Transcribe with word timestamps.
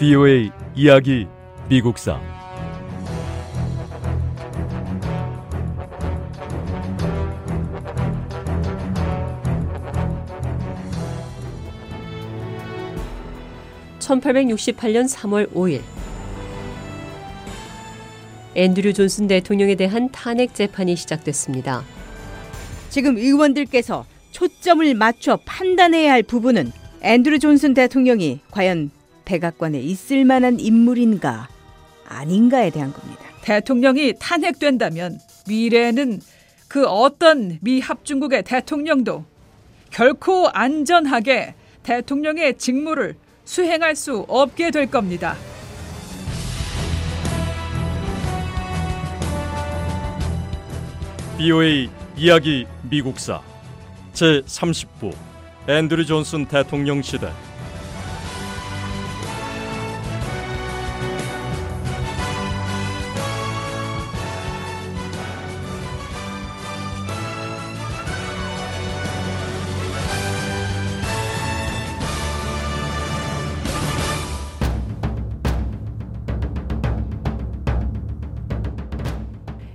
VOA 0.00 0.50
이야기 0.74 1.26
미국사 1.68 2.18
(1868년 13.98 15.06
3월 15.06 15.52
5일) 15.52 15.82
앤드류 18.54 18.94
존슨 18.94 19.26
대통령에 19.26 19.74
대한 19.74 20.08
탄핵 20.10 20.54
재판이 20.54 20.96
시작됐습니다. 20.96 21.84
지금 22.88 23.18
의원들께서 23.18 24.06
초점을 24.30 24.94
맞춰 24.94 25.38
판단해야 25.44 26.10
할 26.10 26.22
부분은 26.22 26.72
앤드류 27.02 27.38
존슨 27.38 27.74
대통령이 27.74 28.40
과연 28.50 28.90
백악관에 29.24 29.80
있을 29.80 30.24
만한 30.24 30.60
인물인가 30.60 31.48
아닌가에 32.08 32.70
대한 32.70 32.92
겁니다. 32.92 33.22
대통령이 33.42 34.14
탄핵된다면 34.18 35.18
미래에는 35.48 36.20
그 36.68 36.86
어떤 36.86 37.58
미 37.62 37.80
합중국의 37.80 38.44
대통령도 38.44 39.24
결코 39.90 40.48
안전하게 40.48 41.54
대통령의 41.82 42.58
직무를 42.58 43.16
수행할 43.44 43.96
수 43.96 44.24
없게 44.28 44.70
될 44.70 44.86
겁니다. 44.90 45.36
BOA 51.38 51.88
이야기 52.16 52.66
미국사 52.82 53.40
제 54.12 54.42
30부 54.42 55.14
앤드류 55.66 56.04
존슨 56.04 56.44
대통령 56.44 57.00
시대 57.00 57.32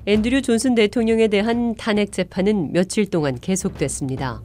앤드류 0.07 0.43
존슨 0.43 0.75
대통령에 0.75 1.27
대한 1.29 1.73
탄핵 1.75 2.11
재판은 2.11 2.73
며칠 2.73 3.07
동안 3.07 3.39
계속됐습니다. 3.39 4.39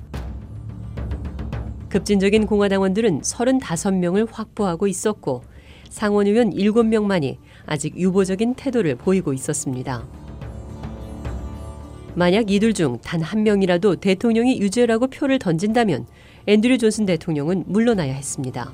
급진적인 1.90 2.46
공화당원들은 2.46 3.20
35명을 3.20 4.26
확보하고 4.30 4.86
있었고 4.86 5.42
상원의원 5.90 6.50
7명만이 6.54 7.36
아직 7.66 7.94
유보적인 7.96 8.54
태도를 8.54 8.94
보이고 8.96 9.34
있었습니다. 9.34 10.02
만약 12.14 12.50
이들 12.50 12.72
중 12.72 12.98
단 13.02 13.20
한 13.20 13.42
명이라도 13.42 13.96
대통령이 13.96 14.60
유죄라고 14.60 15.08
표를 15.08 15.38
던진다면 15.38 16.06
앤드류 16.46 16.78
존슨 16.78 17.04
대통령은 17.04 17.64
물러나야 17.66 18.14
했습니다. 18.14 18.72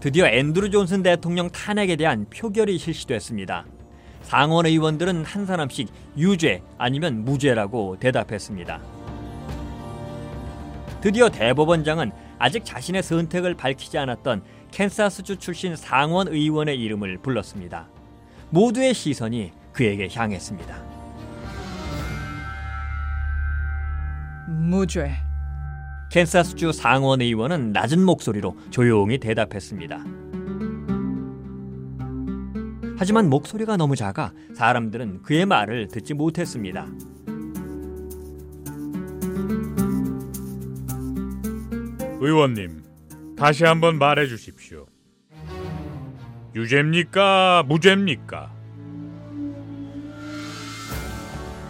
드디어 0.00 0.26
앤드루 0.26 0.70
존슨 0.70 1.02
대통령 1.02 1.50
탄핵에 1.50 1.96
대한 1.96 2.26
표결이 2.30 2.78
실시됐습니다. 2.78 3.66
상원 4.24 4.66
의원들은 4.66 5.24
한 5.24 5.46
사람씩 5.46 5.88
유죄 6.16 6.62
아니면 6.78 7.24
무죄라고 7.24 7.98
대답했습니다. 8.00 8.80
드디어 11.00 11.28
대법원장은 11.28 12.10
아직 12.38 12.64
자신의 12.64 13.02
선택을 13.02 13.54
밝히지 13.54 13.98
않았던 13.98 14.42
캔사스주 14.70 15.36
출신 15.36 15.76
상원 15.76 16.28
의원의 16.28 16.80
이름을 16.80 17.18
불렀습니다. 17.18 17.88
모두의 18.50 18.94
시선이 18.94 19.52
그에게 19.72 20.08
향했습니다. 20.12 20.82
무죄. 24.48 25.12
캔사스주 26.10 26.72
상원 26.72 27.20
의원은 27.20 27.72
낮은 27.72 28.02
목소리로 28.04 28.56
조용히 28.70 29.18
대답했습니다. 29.18 30.23
하지만 32.96 33.28
목소리가 33.28 33.76
너무 33.76 33.96
작아 33.96 34.32
사람들은 34.54 35.22
그의 35.22 35.46
말을 35.46 35.88
듣지 35.88 36.14
못했습니다. 36.14 36.86
의원님, 42.20 42.82
다시 43.36 43.64
한번 43.64 43.98
말해 43.98 44.26
주십시오. 44.26 44.86
유죄입니까? 46.54 47.64
무죄입니까? 47.66 48.52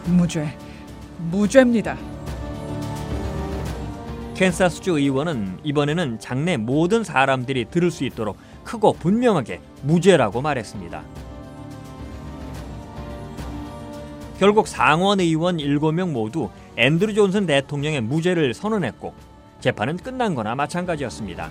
무죄. 0.07 0.57
무죄입니다. 1.31 1.97
캔사스주 4.35 4.99
의원은 4.99 5.61
이번에는 5.65 6.19
장내 6.19 6.57
모든 6.59 7.03
사람들이 7.03 7.67
들을 7.71 7.91
수 7.91 8.05
있도록 8.05 8.37
크고 8.65 8.95
분명하게 8.95 9.61
무죄라고 9.83 10.41
말했습니다. 10.43 11.03
결국 14.39 14.67
상원 14.67 15.21
의원 15.21 15.59
7명 15.59 16.11
모두 16.11 16.51
앤드루 16.77 17.15
존슨 17.15 17.47
대통령의 17.47 18.01
무죄를 18.01 18.53
선언했고 18.53 19.15
재판은 19.61 19.99
끝난 19.99 20.35
거나 20.35 20.55
마찬가지였습니다. 20.55 21.51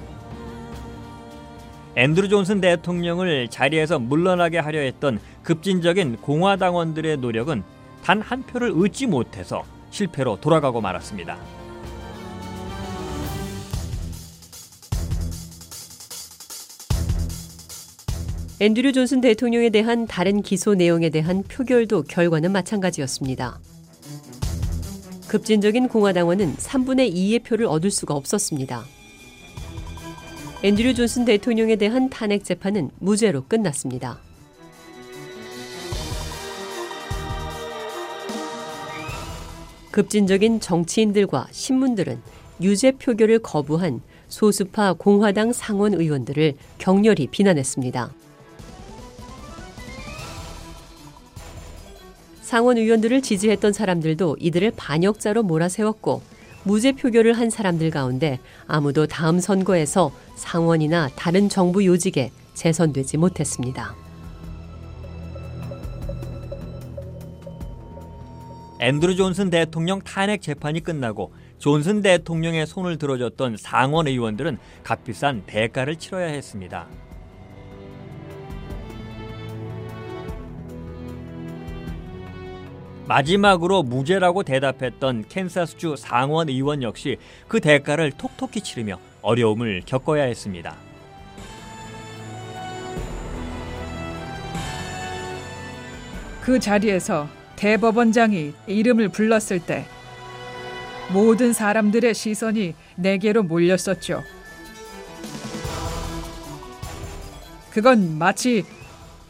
앤드루 1.96 2.28
존슨 2.28 2.60
대통령을 2.60 3.48
자리에서 3.48 4.00
물러나게 4.00 4.58
하려 4.60 4.80
했던 4.80 5.20
급진적인 5.44 6.18
공화당원들의 6.18 7.18
노력은 7.18 7.64
단 8.04 8.22
한 8.22 8.44
표를 8.44 8.72
얻지 8.72 9.08
못해서 9.08 9.64
실패로 9.92 10.42
돌아가고 10.42 10.82
말았습니다. 10.82 11.38
앤드류 18.64 18.94
존슨 18.94 19.20
대통령에 19.20 19.70
대한 19.72 20.08
다른 20.08 20.42
기소 20.42 20.74
내용에 20.74 21.10
대한 21.10 21.44
표결도 21.44 22.04
결과는 22.04 22.54
마찬가지였습니다. 22.54 23.60
급진적인 25.28 25.90
공화당원은 25.90 26.56
3분의 26.56 27.14
2의 27.14 27.44
표를 27.44 27.66
얻을 27.66 27.92
수가 27.92 28.14
없었습니다. 28.14 28.86
앤드류 30.64 30.94
존슨 30.94 31.26
대통령에 31.26 31.76
대한 31.76 32.10
탄핵 32.10 32.46
재판은 32.46 32.92
무죄로 33.00 33.44
끝났습니다. 33.50 34.20
급진적인 39.92 40.62
정치인들과 40.62 41.48
신문들은 41.52 42.18
유죄 42.62 42.94
표결을 42.94 43.40
거부한 43.40 44.00
소수파 44.30 44.94
공화당 44.94 45.52
상원 45.52 45.96
의원들을 45.96 46.54
격렬히 46.78 47.28
비난했습니다. 47.28 48.23
상원 52.54 52.78
의원들을 52.78 53.24
지지했던 53.24 53.74
사람들도 53.74 54.38
이들을 54.40 54.74
반역자로 54.78 55.42
몰아세웠고 55.42 56.22
무죄 56.62 56.92
표결을 56.92 57.34
한 57.34 57.50
사람들 57.50 57.90
가운데 57.90 58.40
아무도 58.68 59.08
다음 59.08 59.40
선거에서 59.40 60.12
상원이나 60.36 61.10
다른 61.16 61.50
정부 61.50 61.84
요직에 61.84 62.30
재선되지 62.54 63.18
못했습니다. 63.18 63.96
앤드루 68.82 69.16
존슨 69.16 69.50
대통령 69.50 70.00
탄핵 70.02 70.44
재판이 70.44 70.82
끝나고 70.82 71.34
존슨 71.58 72.04
대통령의 72.04 72.68
손을 72.68 73.00
들어줬던 73.00 73.58
상원 73.58 74.08
의원들은 74.08 74.60
값비싼 74.84 75.42
대가를 75.48 75.96
치러야 75.96 76.28
했습니다. 76.28 76.88
마지막으로 83.08 83.84
무죄라고 83.84 84.44
대답했던 84.44 85.26
캔사스주 85.28 85.96
상원 85.98 86.50
의원 86.50 86.84
역시 86.84 87.18
그 87.48 87.60
대가를 87.60 88.12
톡톡히 88.12 88.62
치르며 88.62 89.00
어려움을 89.22 89.82
겪어야 89.86 90.24
했습니다. 90.24 90.76
그 96.42 96.60
자리에서 96.60 97.28
대법원장이 97.56 98.54
이름을 98.68 99.10
불렀을 99.10 99.60
때 99.60 99.86
모든 101.12 101.54
사람들의 101.54 102.14
시선이 102.14 102.76
내게로 102.96 103.44
몰렸었죠. 103.44 104.24
그건 107.72 108.18
마치 108.18 108.66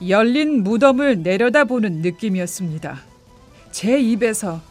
열린 0.08 0.64
무덤을 0.64 1.22
내려다보는 1.22 2.02
느낌이었습니다. 2.02 3.13
제 3.74 4.00
입에서 4.00 4.62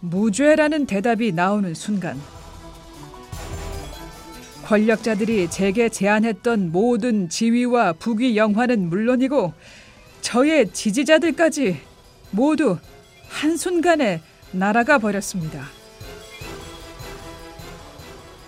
무죄라는 0.00 0.84
대답이 0.84 1.32
나오는 1.32 1.72
순간 1.72 2.20
권력자들이 4.66 5.48
제게 5.50 5.88
제안했던 5.88 6.70
모든 6.70 7.30
지위와 7.30 7.94
부귀 7.94 8.36
영화는 8.36 8.90
물론이고 8.90 9.54
저의 10.20 10.70
지지자들까지 10.72 11.80
모두 12.30 12.78
한순간에 13.28 14.20
날아가 14.52 14.98
버렸습니다. 14.98 15.64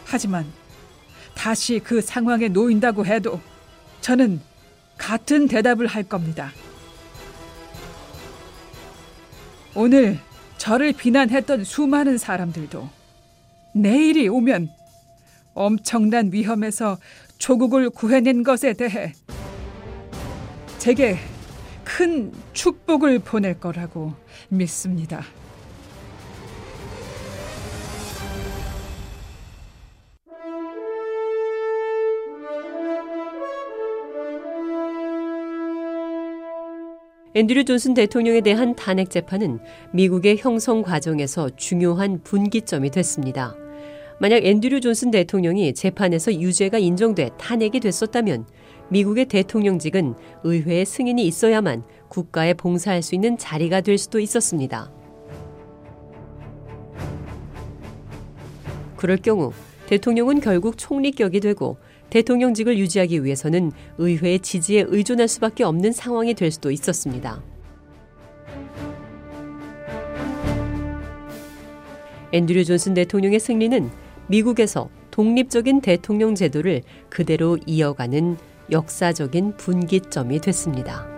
하지만 0.04 0.46
다시 1.34 1.80
그 1.82 2.02
상황에 2.02 2.48
놓인다고 2.48 3.06
해도 3.06 3.40
저는 4.02 4.40
같은 4.98 5.48
대답을 5.48 5.86
할 5.86 6.02
겁니다. 6.02 6.52
오늘 9.78 10.18
저를 10.56 10.94
비난했던 10.94 11.64
수많은 11.64 12.16
사람들도 12.16 12.88
내일이 13.74 14.26
오면 14.26 14.70
엄청난 15.52 16.32
위험에서 16.32 16.96
조국을 17.36 17.90
구해낸 17.90 18.42
것에 18.42 18.72
대해 18.72 19.12
제게 20.78 21.18
큰 21.84 22.32
축복을 22.54 23.18
보낼 23.18 23.60
거라고 23.60 24.14
믿습니다. 24.48 25.22
앤드류 37.36 37.66
존슨 37.66 37.92
대통령에 37.92 38.40
대한 38.40 38.74
탄핵 38.74 39.10
재판은 39.10 39.58
미국의 39.92 40.38
형성 40.38 40.80
과정에서 40.80 41.50
중요한 41.50 42.22
분기점이 42.22 42.90
됐습니다. 42.90 43.54
만약 44.18 44.42
앤드류 44.42 44.80
존슨 44.80 45.10
대통령이 45.10 45.74
재판에서 45.74 46.32
유죄가 46.32 46.78
인정돼 46.78 47.32
탄핵이 47.36 47.80
됐었다면 47.80 48.46
미국의 48.88 49.26
대통령직은 49.26 50.14
의회의 50.44 50.86
승인이 50.86 51.26
있어야만 51.26 51.84
국가에 52.08 52.54
봉사할 52.54 53.02
수 53.02 53.14
있는 53.14 53.36
자리가 53.36 53.82
될 53.82 53.98
수도 53.98 54.18
있었습니다. 54.18 54.90
그럴 58.96 59.18
경우 59.18 59.52
대통령은 59.88 60.40
결국 60.40 60.78
총리격이 60.78 61.40
되고 61.40 61.76
대통령직을 62.10 62.78
유지하기 62.78 63.24
위해서는 63.24 63.72
의회의 63.98 64.38
지지에 64.40 64.84
의존할 64.88 65.28
수밖에 65.28 65.64
없는 65.64 65.92
상황이 65.92 66.34
될 66.34 66.50
수도 66.50 66.70
있었습니다. 66.70 67.42
앤드류 72.32 72.64
존슨 72.64 72.94
대통령의 72.94 73.40
승리는 73.40 73.90
미국에서 74.28 74.88
독립적인 75.10 75.80
대통령 75.80 76.34
제도를 76.34 76.82
그대로 77.08 77.56
이어가는 77.66 78.36
역사적인 78.70 79.56
분기점이 79.56 80.40
됐습니다. 80.40 81.15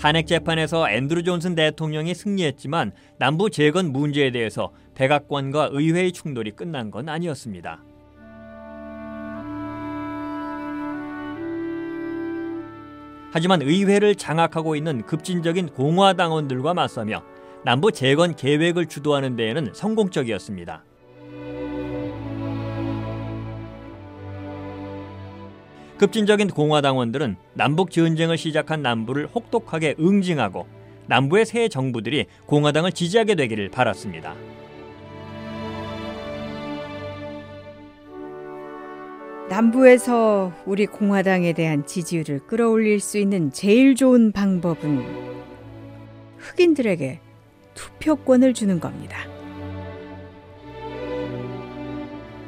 탄핵 0.00 0.26
재판에서 0.26 0.88
앤드루 0.88 1.24
존슨 1.24 1.54
대통령이 1.54 2.14
승리했지만 2.14 2.92
남부 3.18 3.50
재건 3.50 3.92
문제에 3.92 4.30
대해서 4.30 4.72
백악관과 4.94 5.68
의회의 5.72 6.10
충돌이 6.10 6.52
끝난 6.52 6.90
건 6.90 7.10
아니었습니다. 7.10 7.82
하지만 13.30 13.60
의회를 13.60 14.14
장악하고 14.14 14.74
있는 14.74 15.04
급진적인 15.04 15.68
공화당원들과 15.68 16.72
맞서며 16.72 17.22
남부 17.66 17.92
재건 17.92 18.34
계획을 18.34 18.86
주도하는 18.86 19.36
데에는 19.36 19.72
성공적이었습니다. 19.74 20.82
급진적인 26.00 26.48
공화당원들은 26.48 27.36
남북 27.52 27.90
전쟁을 27.90 28.38
시작한 28.38 28.80
남부를 28.80 29.26
혹독하게 29.34 29.96
응징하고 30.00 30.66
남부의 31.08 31.44
새 31.44 31.68
정부들이 31.68 32.24
공화당을 32.46 32.92
지지하게 32.92 33.34
되기를 33.34 33.68
바랐습니다. 33.68 34.34
남부에서 39.50 40.54
우리 40.64 40.86
공화당에 40.86 41.52
대한 41.52 41.84
지지율을 41.84 42.46
끌어올릴 42.46 42.98
수 42.98 43.18
있는 43.18 43.52
제일 43.52 43.94
좋은 43.94 44.32
방법은 44.32 45.04
흑인들에게 46.38 47.20
투표권을 47.74 48.54
주는 48.54 48.80
겁니다. 48.80 49.18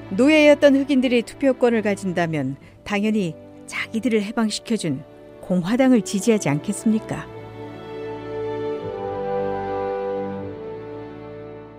노예였던 0.09 0.75
흑인들이 0.77 1.21
투표권을 1.21 1.83
가진다면 1.83 2.57
당연히 2.85 3.42
자기들을 3.73 4.23
해방시켜준 4.23 5.03
공화당을 5.41 6.03
지지하지 6.03 6.51
않겠습니까? 6.51 7.27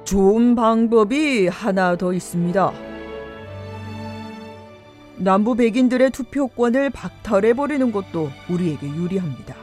좋은 0.04 0.56
방법이 0.56 1.48
하나 1.48 1.96
더 1.96 2.12
있습니다. 2.12 2.74
남부 5.18 5.56
백인들의 5.56 6.10
투표권을 6.10 6.90
박탈해버리는 6.90 7.92
것도 7.92 8.30
우리에게 8.50 8.88
유리합니다. 8.88 9.56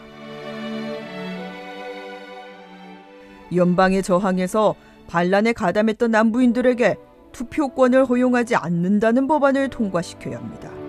연방에 3.55 4.03
저항해서 4.03 4.77
반란에 5.09 5.53
가담했던 5.53 6.13
남부인들에게 6.13 6.97
투표권을 7.33 8.05
허용하지 8.05 8.55
않는다는 8.55 9.27
법안을 9.27 9.69
통과시켜야 9.71 10.39
합니다. 10.39 10.80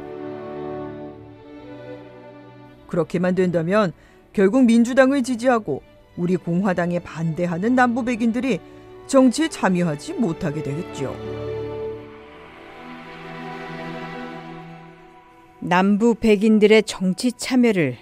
그렇게만 2.91 3.35
된다면 3.35 3.93
결국 4.33 4.65
민주당을 4.65 5.23
지지하고 5.23 5.81
우리 6.17 6.35
공화당에 6.35 6.99
반대하는 6.99 7.73
남부 7.73 8.03
백인들이 8.03 8.59
정치에 9.07 9.47
참여하지 9.47 10.13
못하게 10.13 10.61
되겠죠. 10.61 11.15
남부 15.59 16.15
백인들의 16.15 16.83
정치 16.83 17.31
참여를 17.31 17.97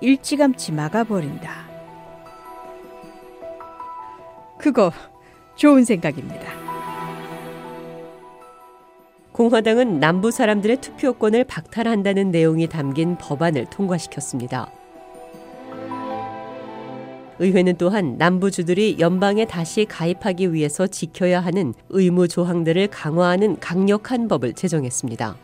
일찌감치 0.00 0.72
막아버린다. 0.72 1.70
그거 4.58 4.92
좋은 5.54 5.84
생각입니다. 5.84 6.61
공화당은 9.32 9.98
남부 9.98 10.30
사람들의 10.30 10.78
투표권을 10.82 11.44
박탈한다는 11.44 12.30
내용이 12.30 12.68
담긴 12.68 13.16
법안을 13.16 13.66
통과시켰습니다. 13.70 14.70
의회는 17.38 17.76
또한 17.78 18.16
남부주들이 18.18 18.98
연방에 19.00 19.46
다시 19.46 19.86
가입하기 19.86 20.52
위해서 20.52 20.86
지켜야 20.86 21.40
하는 21.40 21.72
의무 21.88 22.28
조항들을 22.28 22.88
강화하는 22.88 23.58
강력한 23.58 24.28
법을 24.28 24.52
제정했습니다. 24.52 25.36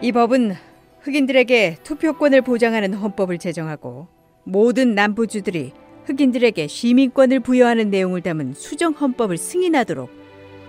이 0.00 0.12
법은 0.12 0.54
흑인들에게 1.00 1.78
투표권을 1.82 2.42
보장하는 2.42 2.94
헌법을 2.94 3.38
제정하고 3.38 4.06
모든 4.44 4.94
남부주들이 4.94 5.72
흑인들에게 6.04 6.66
시민권을 6.66 7.40
부여하는 7.40 7.90
내용을 7.90 8.20
담은 8.22 8.54
수정 8.54 8.92
헌법을 8.92 9.36
승인하도록 9.36 10.10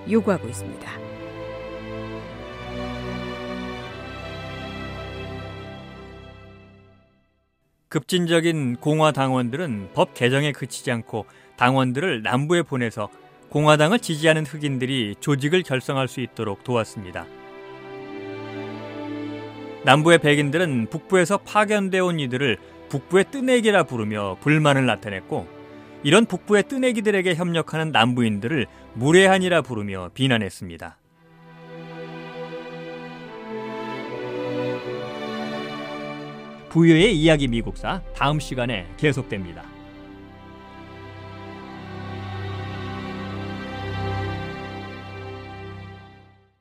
요구하고 0.10 0.48
있습니다. 0.48 1.06
급진적인 7.90 8.78
공화 8.78 9.12
당원들은 9.12 9.90
법 9.94 10.14
개정에 10.14 10.52
그치지 10.52 10.92
않고 10.92 11.26
당원들을 11.56 12.24
남부에 12.24 12.62
보내서 12.64 13.10
공화당을 13.50 14.00
지지하는 14.00 14.46
흑인들이 14.46 15.16
조직을 15.22 15.64
결성할 15.64 16.10
수 16.10 16.20
있도록 16.20 16.66
도왔습니다. 16.66 17.26
남부의 19.86 20.18
백인들은 20.18 20.88
북부에서 20.90 21.38
파견되어 21.38 22.06
온 22.06 22.20
이들을 22.20 22.58
북부의 22.96 23.26
뜨내기라 23.30 23.84
부르며 23.84 24.38
불만을 24.40 24.86
나타냈고 24.86 25.48
이런 26.04 26.26
북부의 26.26 26.64
뜨내기들에게 26.64 27.36
협력하는 27.36 27.92
남부인들을 27.92 28.68
무례한이라 28.94 29.64
부르며 29.64 30.12
비난했습니다. 30.14 30.98
부여의 36.70 37.18
이야기 37.18 37.48
미국사 37.48 38.02
다음 38.16 38.40
시간에 38.40 38.88
계속됩니다. 38.98 39.75